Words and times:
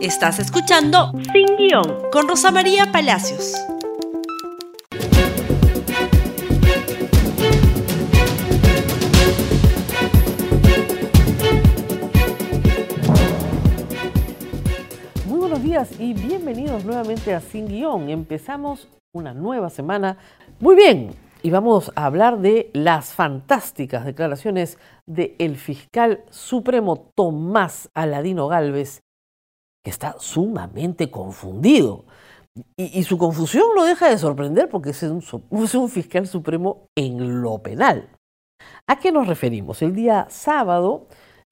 Estás 0.00 0.38
escuchando 0.38 1.10
Sin 1.32 1.56
Guión 1.56 2.02
con 2.12 2.28
Rosa 2.28 2.52
María 2.52 2.92
Palacios. 2.92 3.52
Muy 15.26 15.40
buenos 15.40 15.62
días 15.64 15.90
y 15.98 16.14
bienvenidos 16.14 16.84
nuevamente 16.84 17.34
a 17.34 17.40
Sin 17.40 17.66
Guión. 17.66 18.08
Empezamos 18.08 18.86
una 19.12 19.34
nueva 19.34 19.68
semana. 19.68 20.16
Muy 20.60 20.76
bien, 20.76 21.10
y 21.42 21.50
vamos 21.50 21.90
a 21.96 22.06
hablar 22.06 22.38
de 22.38 22.70
las 22.72 23.14
fantásticas 23.14 24.04
declaraciones 24.04 24.78
del 25.06 25.56
fiscal 25.56 26.22
supremo 26.30 27.10
Tomás 27.16 27.90
Aladino 27.94 28.46
Galvez, 28.46 29.02
que 29.84 29.90
está 29.90 30.16
sumamente 30.18 31.10
confundido. 31.10 32.04
Y, 32.76 33.02
su 33.04 33.18
confusión 33.18 33.68
no 33.76 33.84
deja 33.84 34.08
de 34.08 34.18
sorprender 34.18 34.68
porque 34.68 34.90
es 34.90 35.02
un, 35.02 35.88
fiscal 35.88 36.26
supremo 36.26 36.88
en 36.96 37.42
lo 37.42 37.62
penal. 37.62 38.10
¿A 38.88 38.98
qué 38.98 39.12
nos 39.12 39.28
referimos? 39.28 39.80
El 39.82 39.94
día 39.94 40.26
sábado, 40.28 41.06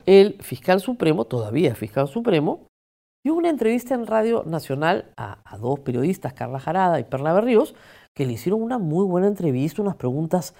el 0.05 0.43
fiscal 0.43 0.81
supremo, 0.81 1.25
todavía 1.25 1.75
fiscal 1.75 2.09
supremo, 2.09 2.67
dio 3.25 3.35
una 3.35 3.51
entrevista 3.51 3.95
en 3.95 4.07
Radio 4.07 4.43
Nacional 4.45 5.13
a, 5.17 5.39
dos 5.59 5.81
periodistas, 5.81 6.33
Carla 6.33 6.59
Jarada 6.59 6.99
y 6.99 7.05
Perla 7.05 7.33
Berríos, 7.33 7.75
que 8.15 8.27
le 8.27 8.33
hicieron 8.33 8.63
una 8.63 8.79
muy 8.79 9.05
buena 9.05 9.29
entrevista, 9.29 9.83
unas 9.83 9.97
preguntas 9.97 10.55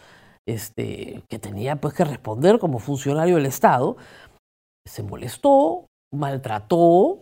este, 0.47 1.25
que 1.29 1.39
tenía 1.39 1.77
pues 1.81 1.95
que 1.95 2.05
responder 2.05 2.59
como 2.59 2.79
funcionario 2.79 3.37
del 3.37 3.47
Estado. 3.47 3.97
Se 4.87 5.03
molestó, 5.03 5.87
maltrató, 6.13 7.21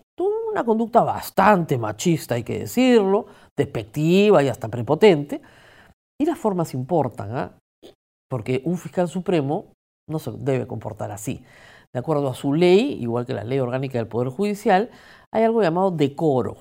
una 0.55 0.65
conducta 0.65 1.03
bastante 1.03 1.77
machista, 1.79 2.37
hay 2.37 2.45
que 2.45 2.61
decirlo, 2.61 3.27
despectiva 3.57 4.43
y 4.43 4.49
hasta 4.49 4.69
prepotente. 4.69 5.43
Y 6.21 6.27
las 6.27 6.39
formas 6.39 6.75
importan, 6.75 7.37
¿ah? 7.37 7.59
porque 8.31 8.63
un 8.65 8.79
fiscal 8.79 9.09
supremo 9.09 9.73
no 10.09 10.21
se 10.21 10.31
debe 10.31 10.69
comportar 10.69 11.11
así. 11.11 11.45
De 11.93 11.99
acuerdo 11.99 12.29
a 12.29 12.35
su 12.35 12.55
ley, 12.55 13.03
igual 13.03 13.27
que 13.27 13.35
la 13.35 13.43
ley 13.43 13.59
orgánica 13.59 13.99
del 13.99 14.07
Poder 14.07 14.29
Judicial, 14.29 14.91
hay 15.33 15.43
algo 15.43 15.61
llamado 15.61 15.91
decoro. 15.91 16.57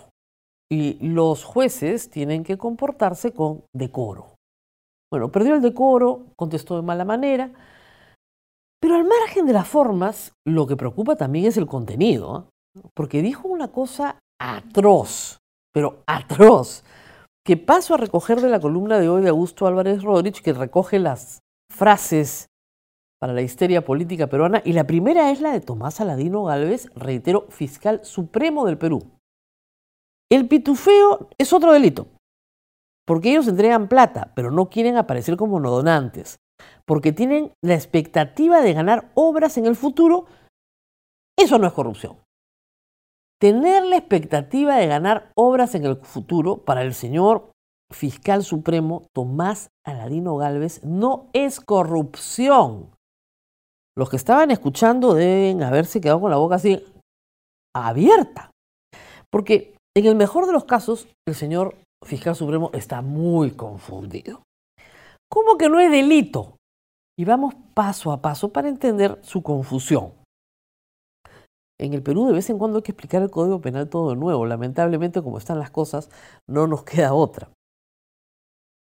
Y 0.72 0.98
los 1.08 1.44
jueces 1.44 2.10
tienen 2.10 2.44
que 2.44 2.58
comportarse 2.58 3.32
con 3.32 3.64
decoro. 3.76 4.36
Bueno, 5.12 5.32
perdió 5.32 5.54
el 5.54 5.62
decoro, 5.62 6.26
contestó 6.36 6.76
de 6.76 6.82
mala 6.82 7.06
manera, 7.06 7.52
pero 8.82 8.95
al 8.95 9.06
margen 9.06 9.45
de 9.45 9.54
las 9.54 9.67
formas, 9.67 10.34
lo 10.45 10.66
que 10.66 10.76
preocupa 10.76 11.16
también 11.16 11.45
es 11.45 11.58
el 11.58 11.67
contenido, 11.67 12.39
¿eh? 12.39 12.53
Porque 12.94 13.22
dijo 13.22 13.48
una 13.48 13.70
cosa 13.70 14.20
atroz, 14.40 15.40
pero 15.74 16.04
atroz, 16.08 16.84
que 17.46 17.58
paso 17.58 17.94
a 17.94 17.98
recoger 17.98 18.42
de 18.42 18.50
la 18.50 18.60
columna 18.60 19.00
de 19.00 19.10
hoy 19.10 19.22
de 19.22 19.30
Augusto 19.30 19.68
Álvarez 19.68 20.04
Rodríguez, 20.04 20.42
que 20.42 20.54
recoge 20.54 21.00
las 21.00 21.40
frases 21.70 22.48
para 23.20 23.34
la 23.34 23.42
histeria 23.42 23.86
política 23.86 24.28
peruana, 24.28 24.62
y 24.66 24.74
la 24.74 24.86
primera 24.86 25.32
es 25.32 25.42
la 25.42 25.52
de 25.52 25.62
Tomás 25.62 26.02
Aladino 26.02 26.44
Galvez, 26.44 26.90
reitero, 26.96 27.48
fiscal 27.50 28.04
supremo 28.04 28.66
del 28.66 28.78
Perú. 28.78 29.02
El 30.30 30.48
pitufeo 30.48 31.30
es 31.38 31.54
otro 31.54 31.72
delito, 31.74 32.08
porque 33.06 33.32
ellos 33.32 33.48
entregan 33.48 33.88
plata, 33.88 34.32
pero 34.36 34.52
no 34.52 34.70
quieren 34.70 34.98
aparecer 34.98 35.38
como 35.38 35.60
no 35.60 35.70
donantes, 35.70 36.38
porque 36.86 37.12
tienen 37.12 37.54
la 37.62 37.76
expectativa 37.76 38.62
de 38.62 38.74
ganar 38.74 39.12
obras 39.16 39.58
en 39.58 39.66
el 39.66 39.76
futuro. 39.76 40.26
Eso 41.38 41.58
no 41.60 41.68
es 41.68 41.74
corrupción. 41.74 42.23
Tener 43.44 43.83
la 43.83 43.97
expectativa 43.97 44.77
de 44.77 44.88
ganar 44.88 45.30
obras 45.36 45.75
en 45.75 45.83
el 45.83 45.97
futuro 45.97 46.63
para 46.63 46.81
el 46.81 46.94
señor 46.94 47.52
fiscal 47.91 48.41
supremo 48.41 49.09
Tomás 49.13 49.67
Aladino 49.86 50.38
Galvez 50.38 50.81
no 50.86 51.27
es 51.33 51.59
corrupción. 51.59 52.95
Los 53.98 54.09
que 54.09 54.15
estaban 54.15 54.49
escuchando 54.52 55.14
deben 55.14 55.61
haberse 55.61 55.99
quedado 55.99 56.21
con 56.21 56.32
la 56.32 56.37
boca 56.37 56.55
así 56.55 56.86
abierta. 57.76 58.49
Porque 59.30 59.76
en 59.93 60.05
el 60.05 60.15
mejor 60.15 60.45
de 60.45 60.53
los 60.53 60.64
casos, 60.64 61.09
el 61.27 61.36
señor 61.36 61.76
fiscal 62.02 62.37
supremo 62.37 62.70
está 62.73 63.02
muy 63.02 63.52
confundido. 63.52 64.42
¿Cómo 65.30 65.58
que 65.58 65.67
no 65.67 65.82
es 65.82 65.92
delito? 65.92 66.55
Y 67.20 67.26
vamos 67.26 67.55
paso 67.73 68.14
a 68.14 68.21
paso 68.21 68.53
para 68.53 68.70
entender 68.70 69.20
su 69.21 69.43
confusión. 69.43 70.23
En 71.83 71.94
el 71.94 72.02
Perú 72.02 72.26
de 72.27 72.32
vez 72.32 72.49
en 72.49 72.58
cuando 72.58 72.77
hay 72.77 72.83
que 72.83 72.94
explicar 72.94 73.21
el 73.21 73.30
Código 73.30 73.60
Penal 73.60 73.89
todo 73.89 74.11
de 74.11 74.16
nuevo. 74.16 74.45
Lamentablemente, 74.45 75.21
como 75.21 75.38
están 75.38 75.60
las 75.60 75.70
cosas, 75.70 76.10
no 76.48 76.66
nos 76.66 76.83
queda 76.86 77.14
otra. 77.14 77.49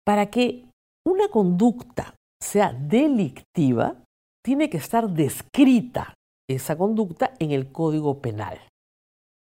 Para 0.04 0.26
que 0.26 0.64
una 1.06 1.28
conducta 1.28 2.16
sea 2.42 2.72
delictiva, 2.72 4.02
tiene 4.44 4.68
que 4.68 4.78
estar 4.78 5.08
descrita 5.10 6.14
esa 6.50 6.76
conducta 6.76 7.34
en 7.38 7.52
el 7.52 7.70
Código 7.70 8.20
Penal. 8.20 8.58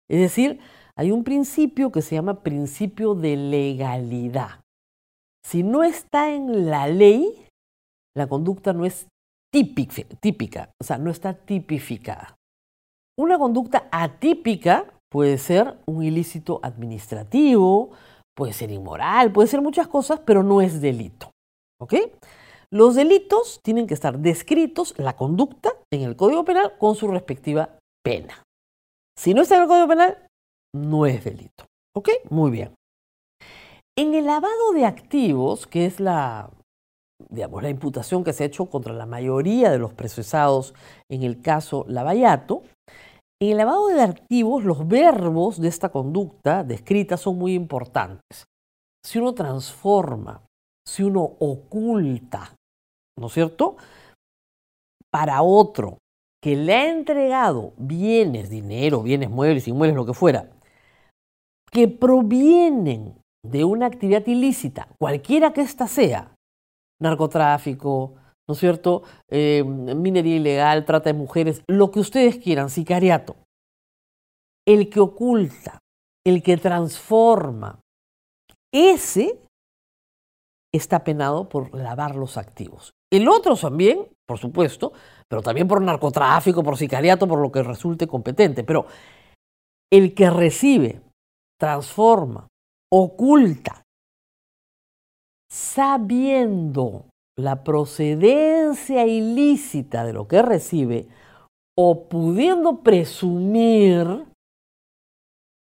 Es 0.09 0.21
decir, 0.21 0.61
hay 0.95 1.11
un 1.11 1.25
principio 1.25 1.91
que 1.91 2.01
se 2.01 2.15
llama 2.15 2.43
principio 2.43 3.15
de 3.15 3.35
legalidad. 3.35 4.61
Si 5.45 5.61
no 5.61 5.83
está 5.83 6.33
en 6.33 6.69
la 6.69 6.87
ley, 6.87 7.47
la 8.15 8.27
conducta 8.27 8.71
no 8.71 8.85
es 8.85 9.07
típica, 9.51 10.71
o 10.79 10.85
sea, 10.85 10.97
no 10.97 11.11
está 11.11 11.33
tipificada. 11.33 12.37
Una 13.21 13.37
conducta 13.37 13.87
atípica 13.91 14.91
puede 15.07 15.37
ser 15.37 15.77
un 15.85 16.01
ilícito 16.01 16.59
administrativo, 16.63 17.91
puede 18.35 18.51
ser 18.51 18.71
inmoral, 18.71 19.31
puede 19.31 19.47
ser 19.47 19.61
muchas 19.61 19.87
cosas, 19.87 20.19
pero 20.25 20.41
no 20.41 20.59
es 20.59 20.81
delito. 20.81 21.29
¿Ok? 21.79 21.93
Los 22.71 22.95
delitos 22.95 23.59
tienen 23.61 23.85
que 23.85 23.93
estar 23.93 24.17
descritos, 24.17 24.95
la 24.97 25.15
conducta, 25.15 25.69
en 25.93 26.01
el 26.01 26.15
Código 26.15 26.43
Penal 26.43 26.79
con 26.79 26.95
su 26.95 27.09
respectiva 27.09 27.77
pena. 28.03 28.41
Si 29.15 29.35
no 29.35 29.43
está 29.43 29.57
en 29.57 29.61
el 29.61 29.67
Código 29.67 29.87
Penal, 29.87 30.17
no 30.75 31.05
es 31.05 31.23
delito. 31.23 31.65
¿Ok? 31.95 32.09
Muy 32.31 32.49
bien. 32.49 32.73
En 33.95 34.15
el 34.15 34.25
lavado 34.25 34.73
de 34.73 34.87
activos, 34.87 35.67
que 35.67 35.85
es 35.85 35.99
la, 35.99 36.49
digamos, 37.29 37.61
la 37.61 37.69
imputación 37.69 38.23
que 38.23 38.33
se 38.33 38.45
ha 38.45 38.47
hecho 38.47 38.65
contra 38.65 38.95
la 38.95 39.05
mayoría 39.05 39.69
de 39.69 39.77
los 39.77 39.93
procesados 39.93 40.73
en 41.07 41.21
el 41.21 41.39
caso 41.43 41.85
Lavallato, 41.87 42.63
en 43.41 43.49
el 43.49 43.57
lavado 43.57 43.87
de 43.87 44.01
activos 44.01 44.63
los 44.63 44.87
verbos 44.87 45.59
de 45.59 45.67
esta 45.67 45.89
conducta 45.89 46.63
descrita 46.63 47.17
son 47.17 47.39
muy 47.39 47.55
importantes. 47.55 48.45
Si 49.03 49.17
uno 49.17 49.33
transforma, 49.33 50.43
si 50.87 51.01
uno 51.01 51.23
oculta, 51.39 52.55
¿no 53.17 53.27
es 53.27 53.33
cierto? 53.33 53.77
Para 55.11 55.41
otro 55.41 55.97
que 56.39 56.55
le 56.55 56.73
ha 56.75 56.89
entregado 56.91 57.73
bienes, 57.77 58.51
dinero, 58.51 59.01
bienes 59.01 59.31
muebles, 59.31 59.67
inmuebles, 59.67 59.95
lo 59.95 60.05
que 60.05 60.13
fuera, 60.13 60.51
que 61.71 61.87
provienen 61.87 63.15
de 63.43 63.63
una 63.63 63.87
actividad 63.87 64.25
ilícita, 64.27 64.87
cualquiera 64.99 65.51
que 65.51 65.61
ésta 65.61 65.87
sea, 65.87 66.35
narcotráfico, 67.01 68.20
¿no 68.51 68.55
es 68.55 68.59
cierto? 68.59 69.03
Eh, 69.29 69.63
minería 69.63 70.35
ilegal, 70.35 70.83
trata 70.83 71.09
de 71.09 71.17
mujeres, 71.17 71.63
lo 71.67 71.89
que 71.89 72.01
ustedes 72.01 72.35
quieran, 72.35 72.69
sicariato. 72.69 73.37
El 74.67 74.89
que 74.89 74.99
oculta, 74.99 75.79
el 76.27 76.43
que 76.43 76.57
transforma, 76.57 77.79
ese 78.73 79.39
está 80.73 81.05
penado 81.05 81.47
por 81.47 81.73
lavar 81.73 82.17
los 82.17 82.35
activos. 82.35 82.91
El 83.09 83.29
otro 83.29 83.55
también, 83.55 84.05
por 84.27 84.37
supuesto, 84.37 84.91
pero 85.29 85.41
también 85.41 85.69
por 85.69 85.81
narcotráfico, 85.81 86.61
por 86.61 86.77
sicariato, 86.77 87.29
por 87.29 87.39
lo 87.39 87.53
que 87.53 87.63
resulte 87.63 88.05
competente. 88.05 88.65
Pero 88.65 88.85
el 89.89 90.13
que 90.13 90.29
recibe 90.29 91.01
transforma, 91.57 92.49
oculta, 92.91 93.81
sabiendo 95.49 97.10
la 97.41 97.63
procedencia 97.63 99.05
ilícita 99.05 100.03
de 100.05 100.13
lo 100.13 100.27
que 100.27 100.41
recibe 100.41 101.07
o 101.77 102.07
pudiendo 102.07 102.81
presumir, 102.81 104.25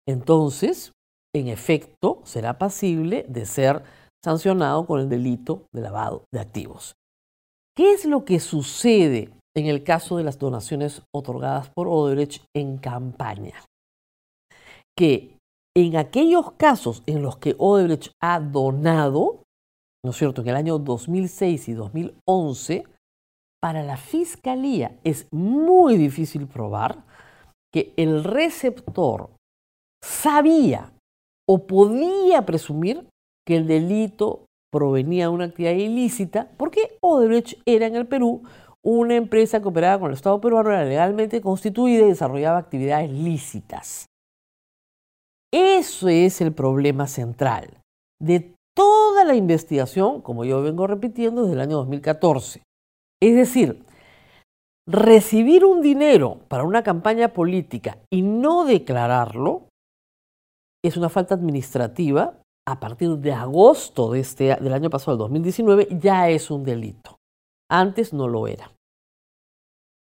entonces, 0.08 0.92
en 1.34 1.48
efecto, 1.48 2.20
será 2.24 2.58
pasible 2.58 3.26
de 3.28 3.44
ser 3.46 3.82
sancionado 4.24 4.86
con 4.86 5.00
el 5.00 5.08
delito 5.08 5.66
de 5.74 5.82
lavado 5.82 6.24
de 6.32 6.40
activos. 6.40 6.94
¿Qué 7.76 7.92
es 7.92 8.04
lo 8.04 8.24
que 8.24 8.40
sucede 8.40 9.30
en 9.54 9.66
el 9.66 9.84
caso 9.84 10.16
de 10.16 10.24
las 10.24 10.38
donaciones 10.38 11.02
otorgadas 11.14 11.70
por 11.70 11.88
Odebrecht 11.88 12.44
en 12.54 12.78
campaña? 12.78 13.64
Que 14.96 15.36
en 15.76 15.96
aquellos 15.96 16.52
casos 16.52 17.02
en 17.06 17.22
los 17.22 17.36
que 17.36 17.54
Odebrecht 17.58 18.12
ha 18.22 18.40
donado, 18.40 19.42
¿no 20.06 20.12
es 20.12 20.16
cierto?, 20.18 20.40
en 20.40 20.48
el 20.48 20.56
año 20.56 20.78
2006 20.78 21.68
y 21.68 21.72
2011, 21.74 22.84
para 23.60 23.82
la 23.82 23.96
fiscalía 23.96 24.96
es 25.02 25.26
muy 25.32 25.96
difícil 25.96 26.46
probar 26.46 27.04
que 27.74 27.92
el 27.96 28.22
receptor 28.22 29.30
sabía 30.02 30.92
o 31.48 31.66
podía 31.66 32.46
presumir 32.46 33.08
que 33.44 33.56
el 33.56 33.66
delito 33.66 34.44
provenía 34.72 35.24
de 35.24 35.30
una 35.30 35.46
actividad 35.46 35.72
ilícita 35.72 36.52
porque 36.56 36.98
Odebrecht 37.00 37.60
era 37.66 37.86
en 37.86 37.96
el 37.96 38.06
Perú 38.06 38.42
una 38.84 39.16
empresa 39.16 39.60
que 39.60 39.68
operaba 39.68 39.98
con 39.98 40.10
el 40.10 40.14
Estado 40.14 40.40
peruano, 40.40 40.70
era 40.70 40.84
legalmente 40.84 41.40
constituida 41.40 42.04
y 42.04 42.10
desarrollaba 42.10 42.58
actividades 42.58 43.10
lícitas. 43.10 44.06
Eso 45.52 46.08
es 46.08 46.40
el 46.40 46.52
problema 46.52 47.08
central 47.08 47.78
de 48.22 48.55
toda 48.76 49.24
la 49.24 49.34
investigación, 49.34 50.20
como 50.20 50.44
yo 50.44 50.62
vengo 50.62 50.86
repitiendo 50.86 51.42
desde 51.42 51.54
el 51.54 51.60
año 51.60 51.76
2014. 51.78 52.62
Es 53.22 53.34
decir, 53.34 53.84
recibir 54.86 55.64
un 55.64 55.80
dinero 55.80 56.40
para 56.48 56.64
una 56.64 56.82
campaña 56.82 57.32
política 57.32 57.98
y 58.12 58.22
no 58.22 58.64
declararlo 58.64 59.68
es 60.84 60.96
una 60.96 61.08
falta 61.08 61.34
administrativa. 61.34 62.38
A 62.68 62.80
partir 62.80 63.10
de 63.18 63.32
agosto 63.32 64.10
de 64.10 64.18
este, 64.18 64.56
del 64.56 64.72
año 64.72 64.90
pasado, 64.90 65.12
el 65.12 65.18
2019, 65.18 65.86
ya 66.00 66.28
es 66.28 66.50
un 66.50 66.64
delito. 66.64 67.16
Antes 67.70 68.12
no 68.12 68.26
lo 68.26 68.48
era. 68.48 68.72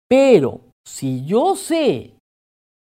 Pero 0.09 0.62
si 0.86 1.25
yo 1.25 1.57
sé 1.57 2.15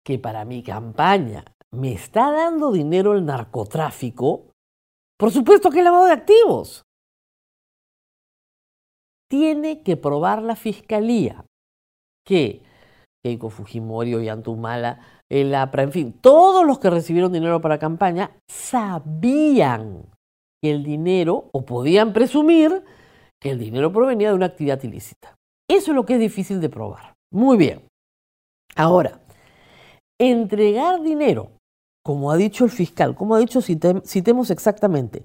que 0.05 0.19
para 0.19 0.45
mi 0.45 0.65
campaña 0.65 1.45
me 1.71 1.93
está 1.93 2.33
dando 2.33 2.73
dinero 2.73 3.15
el 3.15 3.25
narcotráfico, 3.25 4.52
por 5.23 5.31
supuesto 5.31 5.71
que 5.71 5.79
es 5.79 5.85
lavado 5.85 6.07
de 6.07 6.15
activos. 6.15 6.83
Tiene 9.31 9.85
que 9.85 9.97
probar 9.97 10.43
la 10.43 10.57
fiscalía 10.57 11.45
que 12.27 12.65
Keiko 13.25 13.49
Fujimori, 13.49 14.15
Ollantumala, 14.15 14.99
el 15.31 15.55
APRA, 15.55 15.85
en 15.85 15.93
fin, 15.93 16.13
todos 16.13 16.67
los 16.67 16.81
que 16.81 16.91
recibieron 16.91 17.33
dinero 17.33 17.61
para 17.61 17.79
campaña 17.79 18.37
sabían 18.51 20.07
que 20.61 20.73
el 20.73 20.83
dinero, 20.83 21.51
o 21.53 21.65
podían 21.65 22.13
presumir, 22.13 22.83
que 23.41 23.51
el 23.51 23.61
dinero 23.61 23.93
provenía 23.93 24.31
de 24.31 24.35
una 24.35 24.47
actividad 24.47 24.83
ilícita. 24.83 25.37
Eso 25.71 25.93
es 25.93 25.95
lo 25.95 26.05
que 26.05 26.15
es 26.15 26.21
difícil 26.21 26.61
de 26.61 26.69
probar. 26.69 27.15
Muy 27.33 27.57
bien. 27.57 27.87
Ahora, 28.75 29.21
entregar 30.21 31.01
dinero, 31.01 31.53
como 32.05 32.31
ha 32.31 32.37
dicho 32.37 32.65
el 32.65 32.71
fiscal, 32.71 33.15
como 33.15 33.35
ha 33.35 33.39
dicho, 33.39 33.61
citemos 33.61 34.51
exactamente, 34.51 35.25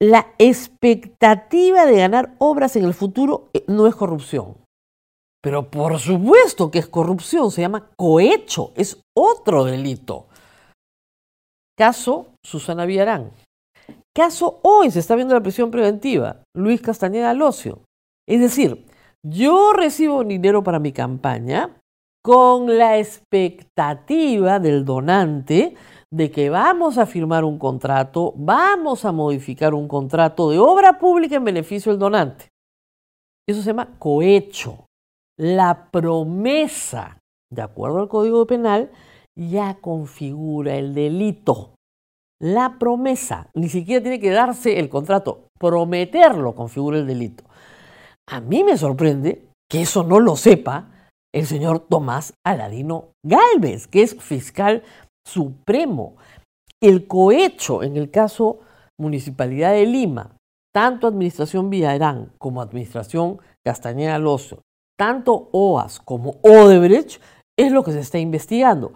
la 0.00 0.34
expectativa 0.38 1.86
de 1.86 1.98
ganar 1.98 2.34
obras 2.38 2.74
en 2.74 2.84
el 2.84 2.92
futuro 2.92 3.50
eh, 3.54 3.64
no 3.68 3.86
es 3.86 3.94
corrupción. 3.94 4.56
Pero 5.40 5.70
por 5.70 5.98
supuesto 6.00 6.70
que 6.70 6.80
es 6.80 6.88
corrupción, 6.88 7.50
se 7.50 7.62
llama 7.62 7.90
cohecho, 7.96 8.72
es 8.74 9.00
otro 9.16 9.64
delito. 9.64 10.26
Caso 11.78 12.34
Susana 12.44 12.84
Villarán. 12.84 13.30
Caso 14.14 14.58
hoy 14.62 14.90
se 14.90 14.98
está 14.98 15.14
viendo 15.14 15.34
la 15.34 15.40
prisión 15.40 15.70
preventiva, 15.70 16.42
Luis 16.54 16.80
Castañeda 16.80 17.32
Locio. 17.32 17.82
Es 18.28 18.40
decir, 18.40 18.84
yo 19.24 19.72
recibo 19.72 20.24
dinero 20.24 20.64
para 20.64 20.80
mi 20.80 20.92
campaña 20.92 21.80
con 22.22 22.78
la 22.78 22.98
expectativa 22.98 24.60
del 24.60 24.84
donante 24.84 25.74
de 26.10 26.30
que 26.30 26.50
vamos 26.50 26.98
a 26.98 27.06
firmar 27.06 27.44
un 27.44 27.58
contrato, 27.58 28.32
vamos 28.36 29.04
a 29.04 29.12
modificar 29.12 29.74
un 29.74 29.88
contrato 29.88 30.50
de 30.50 30.58
obra 30.58 30.98
pública 30.98 31.36
en 31.36 31.44
beneficio 31.44 31.90
del 31.90 31.98
donante. 31.98 32.48
Eso 33.48 33.60
se 33.60 33.70
llama 33.70 33.98
cohecho 33.98 34.86
la 35.36 35.88
promesa, 35.90 37.18
de 37.50 37.62
acuerdo 37.62 38.00
al 38.00 38.08
Código 38.08 38.46
Penal, 38.46 38.92
ya 39.34 39.74
configura 39.80 40.76
el 40.76 40.94
delito. 40.94 41.74
La 42.40 42.78
promesa, 42.78 43.48
ni 43.54 43.68
siquiera 43.68 44.02
tiene 44.02 44.20
que 44.20 44.30
darse 44.30 44.78
el 44.78 44.88
contrato, 44.88 45.48
prometerlo 45.58 46.54
configura 46.54 46.98
el 46.98 47.06
delito. 47.06 47.44
A 48.28 48.40
mí 48.40 48.62
me 48.62 48.76
sorprende 48.76 49.48
que 49.68 49.82
eso 49.82 50.04
no 50.04 50.20
lo 50.20 50.36
sepa 50.36 50.91
el 51.34 51.46
señor 51.46 51.80
Tomás 51.80 52.34
Aladino 52.44 53.12
Galvez, 53.24 53.86
que 53.86 54.02
es 54.02 54.14
fiscal 54.20 54.82
supremo. 55.26 56.16
El 56.80 57.06
cohecho 57.06 57.82
en 57.82 57.96
el 57.96 58.10
caso 58.10 58.60
Municipalidad 58.98 59.72
de 59.72 59.86
Lima, 59.86 60.36
tanto 60.74 61.06
Administración 61.06 61.70
Villarán 61.70 62.32
como 62.38 62.60
Administración 62.60 63.38
Castañeda 63.64 64.18
Lozo, 64.18 64.60
tanto 64.98 65.48
OAS 65.52 66.00
como 66.00 66.36
Odebrecht 66.42 67.20
es 67.58 67.72
lo 67.72 67.82
que 67.82 67.92
se 67.92 68.00
está 68.00 68.18
investigando. 68.18 68.92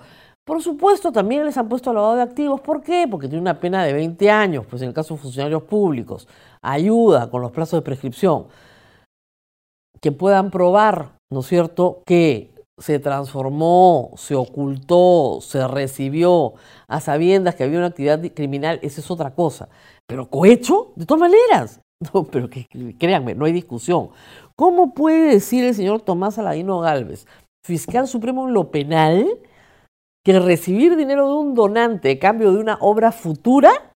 Por 0.46 0.62
supuesto, 0.62 1.10
también 1.10 1.44
les 1.44 1.56
han 1.58 1.68
puesto 1.68 1.92
lavado 1.92 2.16
de 2.16 2.22
activos. 2.22 2.60
¿Por 2.60 2.80
qué? 2.80 3.08
Porque 3.10 3.26
tiene 3.26 3.42
una 3.42 3.58
pena 3.58 3.84
de 3.84 3.92
20 3.92 4.30
años, 4.30 4.64
pues 4.68 4.80
en 4.80 4.88
el 4.88 4.94
caso 4.94 5.14
de 5.14 5.20
funcionarios 5.20 5.64
públicos, 5.64 6.28
ayuda 6.62 7.28
con 7.30 7.42
los 7.42 7.50
plazos 7.50 7.78
de 7.78 7.82
prescripción, 7.82 8.46
que 10.00 10.12
puedan 10.12 10.50
probar, 10.50 11.16
¿no 11.31 11.40
es 11.40 11.46
cierto?, 11.46 12.02
que 12.06 12.54
se 12.78 12.98
transformó, 12.98 14.12
se 14.16 14.34
ocultó, 14.34 15.38
se 15.40 15.66
recibió 15.66 16.54
a 16.88 17.00
sabiendas 17.00 17.54
que 17.54 17.64
había 17.64 17.78
una 17.78 17.88
actividad 17.88 18.20
criminal, 18.34 18.78
esa 18.82 19.00
es 19.00 19.10
otra 19.10 19.34
cosa. 19.34 19.69
Pero 20.06 20.28
cohecho, 20.28 20.93
de 20.96 21.06
todas 21.06 21.20
maneras. 21.20 21.81
No, 22.12 22.25
pero 22.25 22.50
que, 22.50 22.66
créanme, 22.98 23.34
no 23.34 23.46
hay 23.46 23.52
discusión. 23.52 24.10
¿Cómo 24.54 24.93
puede 24.93 25.31
decir 25.31 25.64
el 25.64 25.75
señor 25.75 26.02
Tomás 26.02 26.38
Aladino 26.38 26.81
Galvez, 26.81 27.26
fiscal 27.64 28.06
supremo 28.06 28.46
en 28.46 28.52
lo 28.52 28.70
penal, 28.70 29.26
que 30.22 30.38
recibir 30.38 30.94
dinero 30.94 31.26
de 31.26 31.34
un 31.37 31.54
donante 31.54 32.10
a 32.10 32.19
cambio 32.19 32.52
de 32.52 32.58
una 32.58 32.76
obra 32.82 33.12
futura 33.12 33.94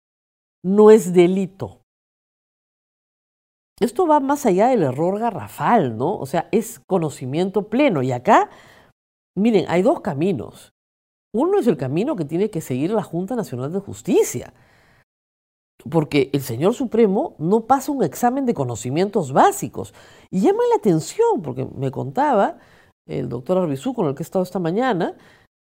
no 0.65 0.91
es 0.91 1.13
delito? 1.13 1.80
Esto 3.81 4.07
va 4.07 4.21
más 4.21 4.47
allá 4.47 4.69
del 4.69 4.83
error 4.83 5.19
garrafal, 5.19 5.97
¿no? 5.97 6.17
O 6.17 6.27
sea, 6.27 6.49
es 6.53 6.81
conocimiento 6.87 7.69
pleno. 7.69 8.03
Y 8.03 8.13
acá, 8.13 8.51
miren, 9.37 9.65
hay 9.69 9.83
dos 9.83 10.01
caminos. 10.01 10.73
Uno 11.35 11.59
es 11.59 11.67
el 11.67 11.77
camino 11.77 12.17
que 12.17 12.25
tiene 12.25 12.51
que 12.51 12.61
seguir 12.61 12.91
la 12.91 13.03
Junta 13.03 13.37
Nacional 13.37 13.73
de 13.73 13.81
Justicia 13.81 14.53
porque 15.89 16.31
el 16.33 16.43
señor 16.43 16.75
Supremo 16.75 17.35
no 17.39 17.63
pasa 17.63 17.93
un 17.93 18.03
examen 18.03 18.45
de 18.45 18.55
conocimientos 18.55 19.33
básicos. 19.33 19.95
Y 20.31 20.41
llama 20.41 20.63
la 20.69 20.77
atención, 20.77 21.43
porque 21.43 21.67
me 21.77 21.91
contaba 21.91 22.59
el 23.07 23.29
doctor 23.29 23.59
Arbizú, 23.59 23.95
con 23.95 24.07
el 24.07 24.15
que 24.15 24.23
he 24.23 24.25
estado 24.25 24.43
esta 24.43 24.59
mañana, 24.59 25.17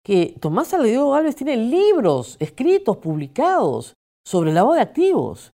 que 0.03 0.35
Tomás 0.39 0.69
Saladiego 0.69 1.11
Gálvez 1.11 1.35
tiene 1.35 1.57
libros 1.57 2.37
escritos, 2.39 2.97
publicados 2.97 3.93
sobre 4.25 4.49
el 4.49 4.55
lavado 4.55 4.75
de 4.75 4.81
activos, 4.81 5.51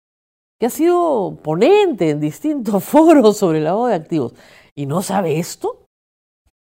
que 0.60 0.68
ha 0.68 0.70
sido 0.70 1.38
ponente 1.44 2.10
en 2.10 2.20
distintos 2.20 2.84
foros 2.84 3.38
sobre 3.38 3.60
el 3.60 3.66
lavado 3.66 3.88
de 3.88 3.96
activos. 3.96 4.34
¿Y 4.76 4.86
no 4.86 5.02
sabe 5.02 5.40
esto? 5.40 5.86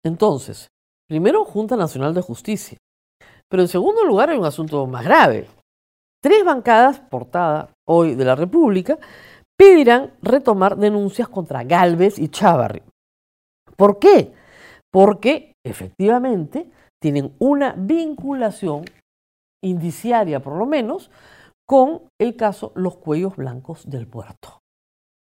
Entonces, 0.05 0.69
primero, 1.09 1.45
Junta 1.45 1.77
Nacional 1.77 2.15
de 2.15 2.23
Justicia. 2.23 2.79
Pero 3.49 3.63
en 3.63 3.69
segundo 3.69 4.05
lugar 4.05 4.31
hay 4.31 4.39
un 4.39 4.47
asunto 4.47 4.87
más 4.87 5.05
grave. 5.05 5.47
Tres 6.23 6.45
bancadas, 6.45 7.01
portada 7.01 7.71
hoy 7.89 8.15
de 8.15 8.25
la 8.25 8.37
República, 8.37 8.99
pedirán 9.59 10.13
retomar 10.23 10.77
denuncias 10.77 11.29
contra 11.29 11.65
Galvez 11.65 12.19
y 12.19 12.29
Chávarri. 12.29 12.83
¿Por 13.77 13.99
qué? 13.99 14.33
Porque 14.91 15.55
efectivamente 15.65 16.71
tienen 17.01 17.35
una 17.39 17.75
vinculación 17.77 18.85
indiciaria, 19.63 20.41
por 20.41 20.57
lo 20.57 20.67
menos, 20.67 21.11
con 21.71 22.09
el 22.21 22.35
caso 22.35 22.73
Los 22.75 22.97
Cuellos 22.97 23.37
Blancos 23.37 23.89
del 23.89 24.09
Puerto. 24.09 24.59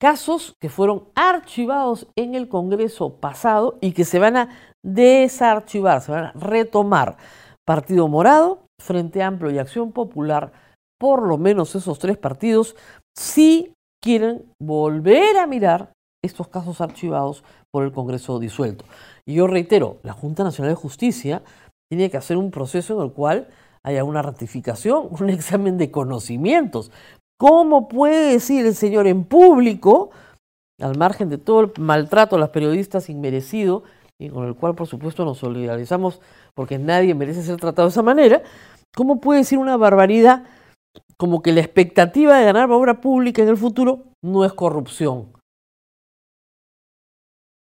Casos 0.01 0.57
que 0.61 0.69
fueron 0.69 1.05
archivados 1.15 2.09
en 2.17 2.35
el 2.35 2.49
Congreso 2.49 3.21
pasado 3.21 3.79
y 3.81 3.93
que 3.93 4.05
se 4.05 4.19
van 4.19 4.37
a 4.37 4.49
desarchivar, 4.85 6.01
se 6.01 6.11
van 6.11 6.25
a 6.25 6.33
retomar. 6.33 7.19
Partido 7.65 8.09
Morado, 8.09 8.67
Frente 8.83 9.23
Amplio 9.23 9.53
y 9.53 9.59
Acción 9.59 9.93
Popular 9.93 10.53
por 10.99 11.23
lo 11.23 11.39
menos 11.39 11.77
esos 11.77 12.01
tres 12.01 12.19
partidos, 12.19 12.75
si 13.17 13.73
quieren 14.03 14.45
volver 14.61 15.39
a 15.39 15.47
mirar 15.47 15.93
estos 16.21 16.49
casos 16.49 16.81
archivados 16.81 17.45
por 17.71 17.85
el 17.85 17.93
Congreso 17.93 18.41
disuelto. 18.41 18.85
Y 19.25 19.35
yo 19.35 19.47
reitero, 19.47 19.99
la 20.03 20.15
Junta 20.15 20.43
Nacional 20.43 20.73
de 20.73 20.81
Justicia 20.81 21.45
tiene 21.89 22.11
que 22.11 22.17
hacer 22.17 22.37
un 22.37 22.51
proceso 22.51 22.97
en 22.97 23.07
el 23.07 23.13
cual 23.13 23.47
haya 23.85 24.03
una 24.03 24.23
ratificación, 24.23 25.09
un 25.21 25.31
examen 25.31 25.79
de 25.79 25.91
conocimientos. 25.91 26.91
¿Cómo 27.39 27.89
puede 27.89 28.33
decir 28.33 28.65
el 28.67 28.75
señor 28.75 29.07
en 29.07 29.25
público, 29.25 30.11
al 30.81 30.97
margen 30.97 31.29
de 31.29 31.39
todo 31.39 31.61
el 31.61 31.73
maltrato 31.79 32.37
a 32.37 32.39
las 32.39 32.51
periodistas 32.51 33.09
inmerecido, 33.09 33.85
y 34.19 34.31
con 34.31 34.47
el 34.47 34.55
cual 34.55 34.75
por 34.75 34.87
supuesto 34.87 35.25
nos 35.25 35.39
solidarizamos 35.39 36.21
porque 36.55 36.79
nadie 36.79 37.15
merece 37.15 37.43
ser 37.43 37.57
tratado 37.57 37.89
de 37.89 37.93
esa 37.93 38.03
manera, 38.03 38.43
cómo 38.95 39.21
puede 39.21 39.41
decir 39.41 39.59
una 39.59 39.77
barbaridad 39.77 40.45
como 41.17 41.43
que 41.43 41.53
la 41.53 41.61
expectativa 41.61 42.39
de 42.39 42.45
ganar 42.45 42.71
obra 42.71 43.01
pública 43.01 43.43
en 43.43 43.49
el 43.49 43.57
futuro 43.57 44.05
no 44.23 44.45
es 44.45 44.53
corrupción. 44.53 45.33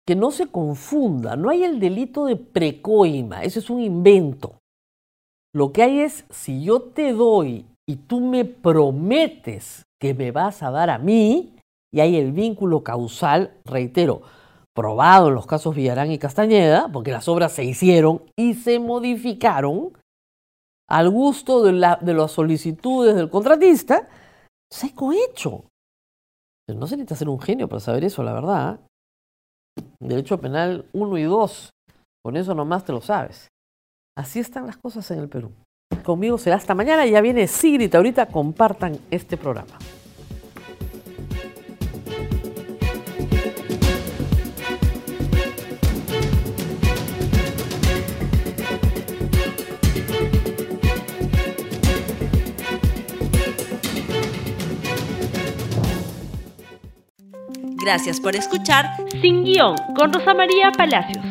Que 0.05 0.15
no 0.15 0.31
se 0.31 0.47
confunda, 0.47 1.35
no 1.35 1.49
hay 1.49 1.63
el 1.63 1.79
delito 1.79 2.25
de 2.25 2.35
precoima, 2.35 3.43
eso 3.43 3.59
es 3.59 3.69
un 3.69 3.81
invento. 3.81 4.60
Lo 5.53 5.73
que 5.73 5.83
hay 5.83 5.99
es, 5.99 6.25
si 6.29 6.63
yo 6.63 6.81
te 6.81 7.13
doy 7.13 7.65
y 7.87 7.97
tú 7.97 8.21
me 8.21 8.45
prometes 8.45 9.83
que 9.99 10.13
me 10.13 10.31
vas 10.31 10.63
a 10.63 10.71
dar 10.71 10.89
a 10.89 10.97
mí, 10.97 11.55
y 11.93 11.99
hay 11.99 12.15
el 12.15 12.31
vínculo 12.31 12.83
causal, 12.83 13.53
reitero, 13.65 14.21
probado 14.73 15.27
en 15.27 15.35
los 15.35 15.45
casos 15.45 15.75
Villarán 15.75 16.11
y 16.11 16.17
Castañeda, 16.17 16.89
porque 16.91 17.11
las 17.11 17.27
obras 17.27 17.51
se 17.51 17.65
hicieron 17.65 18.23
y 18.37 18.53
se 18.53 18.79
modificaron 18.79 19.91
al 20.89 21.09
gusto 21.09 21.63
de, 21.63 21.73
la, 21.73 21.97
de 22.01 22.13
las 22.13 22.31
solicitudes 22.31 23.15
del 23.15 23.29
contratista, 23.29 24.07
seco 24.71 25.11
hecho. 25.11 25.65
No 26.67 26.87
se 26.87 26.95
necesita 26.95 27.15
ser 27.15 27.29
un 27.29 27.39
genio 27.39 27.67
para 27.67 27.81
saber 27.81 28.05
eso, 28.05 28.23
la 28.23 28.33
verdad. 28.33 28.79
Derecho 29.99 30.39
penal 30.39 30.85
1 30.93 31.17
y 31.17 31.23
2, 31.23 31.69
con 32.23 32.37
eso 32.37 32.55
nomás 32.55 32.85
te 32.85 32.93
lo 32.93 33.01
sabes. 33.01 33.49
Así 34.15 34.39
están 34.39 34.65
las 34.65 34.77
cosas 34.77 35.09
en 35.11 35.19
el 35.19 35.29
Perú. 35.29 35.51
Conmigo 36.03 36.37
será 36.37 36.57
hasta 36.57 36.75
mañana, 36.75 37.05
ya 37.05 37.21
viene 37.21 37.47
Sigrid, 37.47 37.93
ahorita 37.93 38.25
compartan 38.25 38.97
este 39.09 39.37
programa. 39.37 39.77
Gracias 57.83 58.21
por 58.21 58.35
escuchar 58.35 58.85
Sin 59.21 59.43
Guión 59.43 59.75
con 59.95 60.13
Rosa 60.13 60.33
María 60.33 60.71
Palacios. 60.71 61.30